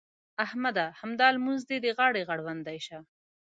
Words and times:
احمده! 0.45 0.85
همدا 1.01 1.27
لمونځ 1.35 1.61
دې 1.69 1.77
د 1.81 1.87
غاړې 1.97 2.21
غړوندی 2.29 2.77
شه. 2.85 2.97